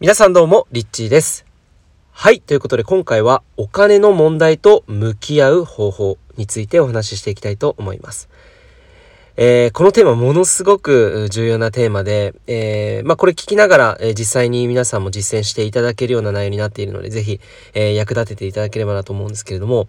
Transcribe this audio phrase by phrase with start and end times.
[0.00, 1.46] 皆さんどうも、リッチーです。
[2.10, 2.40] はい。
[2.40, 8.28] ということで今回はお金の問題と向き合う方法についてお話ししていきたいと思います。
[9.36, 17.40] えーこのテーマものすごく重要なテーマで、えーまあこれ聞きながら、えー実際に皆さんも実践していただけるような内容になっているので、ぜひ、
[17.72, 19.86] えー役立てていただければなと思うんですけれども、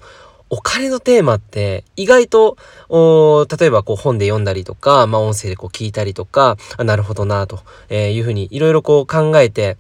[0.52, 2.58] お金のテーマって意外と、
[2.90, 9.78] お例えばこう本で読んだりとか、まあ音声でこう聞いたりとか、あなるほどなと、えーいうふうにいろいろこう考えて、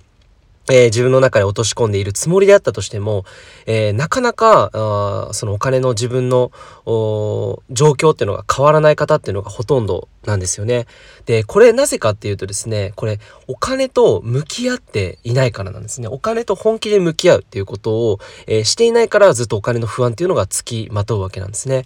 [0.72, 3.26] えー自分の中に落とし込んでいるつもりであったとしても、
[3.66, 6.52] えーなかなかあそのお金の自分の
[6.86, 10.88] 状況っていうのが変わらない方っていうのがほとんどなんですよね。
[11.26, 16.08] で、これなぜかっていうとですね、これお金と向き合っていないからなんですね。
[16.08, 21.86] お金と本気で向き合うっていうことを、えーしていないからずっとお金の不安っていうのがつきまとうわけなんですね。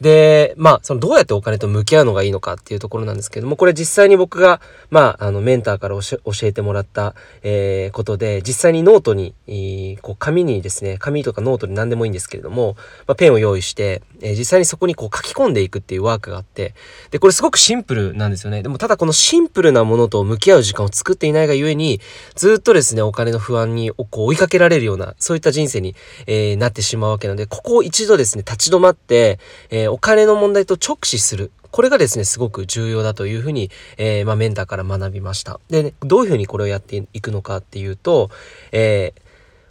[0.00, 4.60] で、まあ、そのどうやってお金と向き合うのがいいのかっていうところなんですけども、これ実際に僕が、
[4.90, 16.74] まあ、あの、メンターから教えてもらった、えーことで、実際にノートに、えーこう、紙にですね、紙とかノートに何でもいいんですけれども、まあ、ペンを用意して、えー実際にそこにこう書き込んでいくっていうワークがあって、
[17.10, 18.62] で、これすごくシンプルなんですよね。
[18.62, 22.00] でも、ただこのシンプルなものと向き合う時間を作っていないがゆえに、
[22.34, 25.94] ずっとですね、お金の不安にこう追いかけられるような、そういった人生に、
[26.26, 29.38] えーなってしまうわけなので、ここを一度ですね、立ち止まって、
[29.70, 31.50] えーお金の問題と直視する。
[31.70, 35.60] これがですね、すごく重要だというふうに、えーまあ、メンターから学びました。
[35.68, 38.30] で、ね、どういうふうにこれをやっていくのかっていうと、
[38.72, 39.20] えー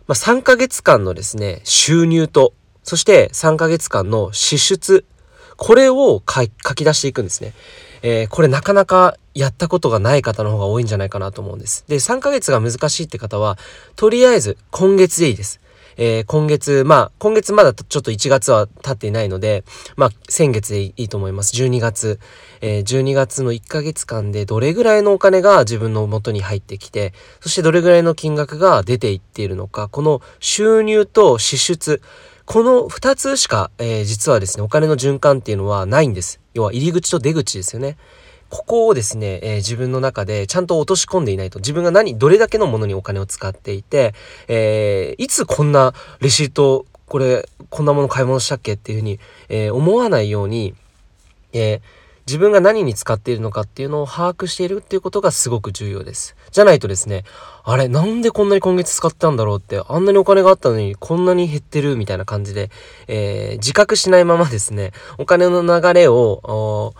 [0.07, 5.05] まあ、3ヶ月間のですね、収入と、そして3ヶ月間の支出、
[5.57, 7.53] これを書い書き出していくんですね。
[8.03, 11.85] えーこれなかなかやったことがない方の方が多いんじゃないかなと思うんです。
[11.87, 13.57] で、3ヶ月が難しいって方は、
[13.95, 15.59] とりあえず今月でいいです。
[15.97, 19.63] えー今月、まあ、今月まだちょっと1月は経っていないので、
[19.95, 21.55] まあ、先月でいいと思います。
[21.55, 22.19] 12月。
[22.61, 32.01] えー12月の1ヶ月間でどれぐらいのお金が自分の元に入ってきて、そしてどれぐらいの金額が出ていっているのか、この収入と支出、
[32.45, 36.39] この2つしか、えー実はですね、お金の循環っていうのはないんです。
[36.53, 37.97] 要は入り口と出口ですよね。
[38.55, 44.13] ここをですね、えー自分の中でちゃんと落とし込んでいないと、自分が何、どれだけのものにお金を使っていて、
[44.47, 50.73] えーいつこんなレシート、これ、こんなもの買い物したっけっていうふうに、えー思わないように、
[51.51, 51.81] え
[52.27, 56.35] 自分が何に使っているのかっていうのを把握しているっていうことがすごく重要です。
[56.51, 57.23] じゃないとですね、
[57.63, 62.71] あれ、なんでこんなに今月使ったんだろうって、あんなにお金があったのにこんなに減ってるみたいな感じで、
[63.07, 66.95] えー自覚しないままですね、お金の流れを、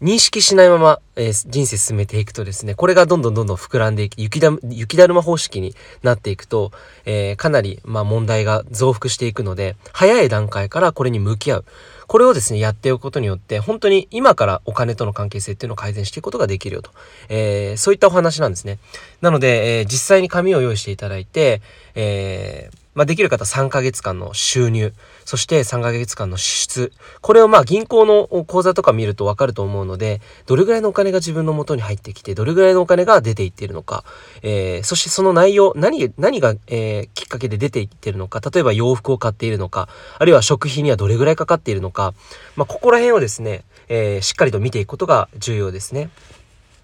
[0.00, 6.72] 認識しないまま、えー人生進めていくとですね、これがどんどんどんどん膨らんでいき、雪だ、雪だるま方式になっていくと、
[7.04, 11.64] えーかなり、まあ問題が増幅していくので、早い段階からこれに向き合う。
[12.06, 16.90] これをですね、やっておくことによって、本当に今からお金との関係性っていうのを改善していくことができるよと。
[17.28, 18.78] えーそういったお話なんですね。
[19.20, 21.60] なので、え実際に紙を用意していただいて、
[21.94, 24.92] えーまあ、できる方3ヶ月間の収入、
[25.24, 26.92] そして3ヶ月間の支出。
[27.22, 34.04] これをまあ銀行の口座とか見るとわかると思うので、どれぐらいのお金が自分の元に入ってきて、どれぐらいのお金が出ていっているのか、
[34.42, 39.88] えーそしてその内容、何、何が、えーきっかけで出ていっているのか、例えば洋服を買っているのか、
[40.18, 42.12] あるいは食費にはどれぐらいかかっているのか、
[42.54, 46.10] まあ、ここら辺をですね、えーしっかりと見ていくことが重要ですね。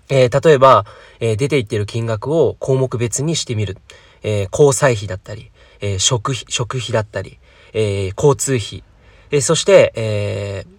[0.09, 0.87] えー例えば、
[1.21, 3.77] えー出ていっている金額を項目別にしてみる。
[4.23, 5.51] え交際費だったり、
[5.81, 7.39] えー食費、食費だったり、
[7.73, 8.83] えー交通費。
[9.31, 10.77] えーそして、えー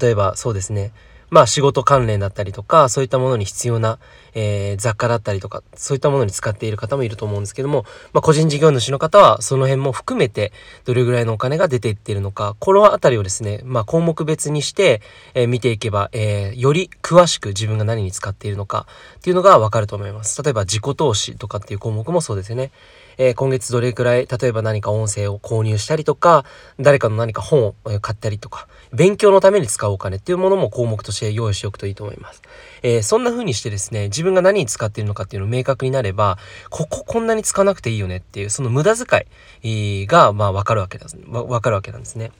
[0.00, 0.92] 例えばそうですね。
[1.28, 3.98] まあ仕事関連だったりとか、そういったものに必要な、
[4.34, 10.52] えー雑貨だったりとか、そういったものに使っている方もいると思うんですけども、まあ個人事業主の方はその辺も含めて
[10.84, 15.02] どれぐらいのお金が出ていっているのか、このあたりをですね、まあ項目別にして、
[15.34, 18.86] えー見ていけば、えーより詳しく自分が何に使っているのか
[19.18, 20.42] っていうのがわかると思います。
[20.42, 22.70] 例えば自己投資とかっていう項目もそうですよね。
[23.18, 26.44] えー今月どれくらい、例えば何か音声を購入したりとか、
[26.80, 32.42] 誰かの何か本を買ったりとか、勉強のために使うお金っていうものも項目として用意しておくといいと思います。
[32.82, 36.38] えーそんな風にしてですね、自分が何に使っているのかっていうのを明確になれば、
[36.70, 39.26] こここんなに使わなくていいよねっていう、その無駄遣
[39.62, 41.18] いが、まあわかるわけです。
[41.28, 42.32] わわかるわけなんですね。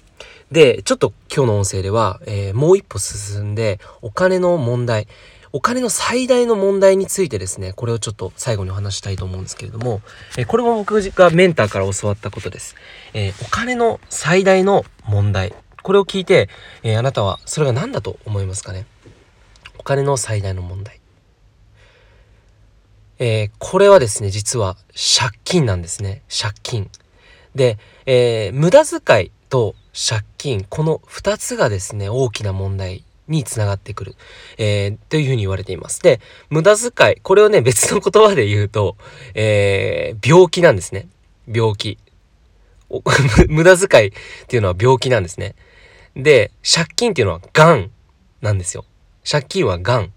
[0.53, 5.09] で、ちょっと今日の音声では、えーもう一歩進んで、お金の問題、
[5.55, 10.01] お金の最大の問題についてですね、これをちょっと最後にお話ししたいと思うんですけれども、
[10.39, 12.77] えーこれも僕がメンターから教わったことです。
[13.15, 15.55] えーお金の最大の問題。
[15.83, 16.49] これを聞いて、
[16.85, 18.87] えーあなたはそれが何だと思いますかね？
[19.79, 21.02] お金の最大の問題。
[23.25, 26.23] えーこれはですね、実は借金なんですね。
[26.29, 26.91] 借金。
[27.55, 34.17] で、えー無駄遣いと借金、この二つがですね、大きな問題につながってくる、
[34.59, 36.03] えー、というふうに言われています。
[36.03, 36.21] で、
[36.51, 38.97] 無駄遣い、これをね、別の言葉で言うと、
[39.35, 41.07] えー、病気なんですね。
[41.47, 41.99] 病気。
[43.49, 44.13] 無駄遣いっ
[44.49, 45.55] ていうのは病気なんですね。
[46.17, 47.93] で、借金っていうのは癌
[48.41, 48.85] なんですよ。
[49.31, 50.13] 借金は癌。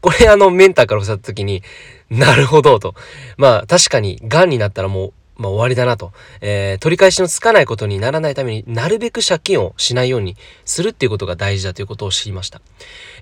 [0.00, 1.62] これあのメンターから教わった時に、
[2.18, 2.94] なるほどと。
[3.36, 6.12] まあ確かに癌になったらもうまあ、終わりだなと、
[6.42, 10.36] えー、取り返しのつかないことにならないためになるべく借金をしないように
[10.66, 12.60] するっていうことが大事だということを知りました。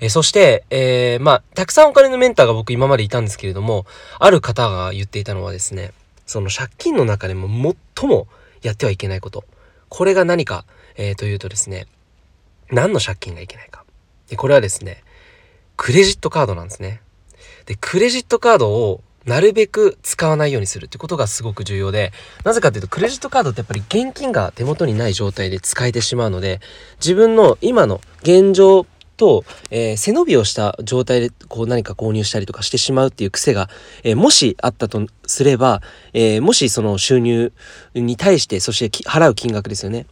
[0.00, 3.86] えー、そして、えー、まあ、たくさんお金のメンターが僕今までいたんですけれども、
[4.18, 5.92] ある方が言っていたのはですね、
[6.26, 8.26] その借金の中でも最も
[8.62, 9.44] やってはいけないこと。
[9.88, 10.64] これが何か、
[10.96, 11.86] え、というとですね、
[12.72, 13.84] 何の借金がいけないか。
[14.28, 15.04] で、これはですね、
[15.76, 17.00] クレジットカードなんですね。
[17.68, 22.12] で、クレジットカードをなるべく使わないようにするってことがすごく重要で、
[22.44, 26.60] なぜかっていうと、クレジットカードってやっぱり現金が手元にない状態で使えてしまうので、
[26.98, 28.86] 自分の今の現状
[29.18, 33.68] と、えー、背伸びをした状態でこう何か購入したりとかしてしまうっていう癖が、
[34.02, 35.82] えー、もしあったとすれば、
[36.14, 37.52] えー、もしその収入
[37.92, 40.06] に対して、そして払う金額ですよね。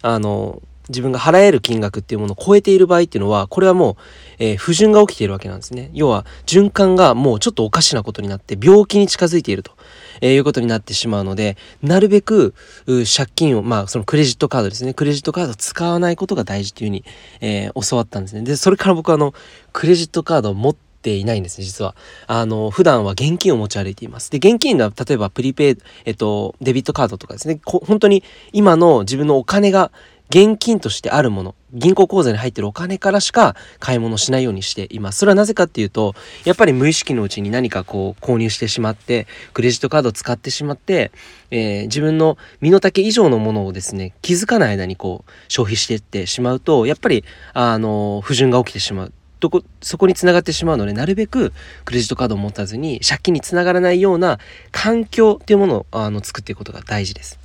[0.00, 3.96] あの、自分が払える金額っていうものを超えている場合っていうのは、これはもう、
[4.38, 5.90] えー、不順が起きているわけなんですね。
[5.92, 9.72] 要は、循環がもうちょっとおかしなことになって、病気に近づいていると、
[10.20, 12.54] えー、いうことになってしまうので、なるべく、
[12.86, 14.94] 借金を、まあ、そのクレジットカードですね。
[14.94, 17.04] クレジットカードを使わないことが大事というふうに、
[17.40, 18.42] えー、教わったんですね。
[18.42, 19.34] で、それから僕はあの、
[19.72, 20.80] クレジットカードを持って、
[21.10, 21.96] いないんですね、実は。
[22.28, 24.30] あの、普段は現金を持ち歩いています。
[24.30, 29.90] で、現金は、例えばプリペイ、えっと、デビットカードとかですね、本当に今の自分のお金が
[30.32, 35.18] 現金としてあるもの、銀行口座に入ってるお金からしか買い物しないようにしています。
[35.18, 36.14] それはなぜかっていうと、
[36.46, 41.12] やっぱり無意識のうちに何かこう購入してしまって、クレジットカードを使ってしまって、
[41.50, 49.12] えー、自分の身の丈以上のものをですね、気づかない間にこう消費していってしまうと、やっぱり、あの、不順が起きてしまう。
[49.38, 51.52] とこ、そこにつながってしまうので、なるべく
[51.84, 54.38] クレジットカードを持たずに借金につながらないような
[54.70, 57.41] 環境っていうものをあの作っていくことが大事です。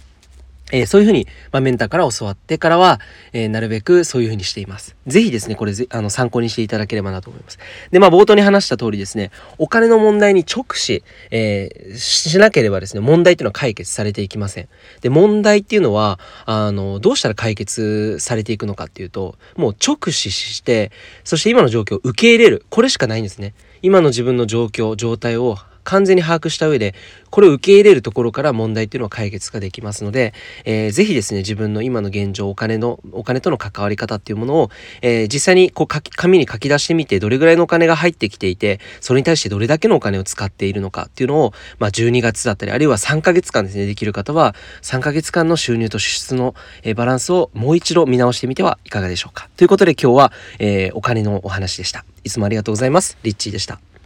[0.71, 2.99] えー、そういうふうに、まあ、メンターから教わってからは、
[3.31, 4.95] えー、なるべくそういうふうにしています。
[5.07, 7.57] ぜひですね、これ、あの、参考にしていただければなと思います。
[7.91, 14.67] で、まあ、冒頭に話した通りですね、お金の問題に直視、えー、しなければですね、問題っていうのは解決されていきません。
[15.01, 20.91] で、問題っていうのは、あの、どうしたら解決されていくのかっていうと、もう直視して、
[21.23, 22.65] そして今の状況を受け入れる。
[22.69, 23.53] これしかないんですね。
[23.81, 25.57] 今の自分の状況、状態を
[25.87, 26.93] 完全に把握した上で、
[27.29, 30.33] これを受け入れるところから問題っていうのは解決ができますので、
[30.65, 34.69] えー、ぜひですね、自分の今の現状、お金の、お金との関わり方っていうものを、
[35.01, 46.53] えー、実際にこう紙に書き出してみて、どれぐらいのお金が入ってきていて、それに対してどれだけのお金を使っているのかっていうのを、まあ、12月だったり、あるいは3ヶ月間ですね、できる方は、3ヶ月間の収入と支出の、
[46.83, 49.47] えー、バランスをもう一度見直してみてはいかがでしょうか。
[49.55, 52.03] ということで今日は、えー、お金のお話でした。
[52.25, 53.17] いつもありがとうございます。
[53.23, 53.87] リッチーでした。